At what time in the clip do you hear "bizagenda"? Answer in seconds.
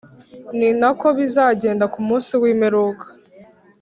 1.17-1.85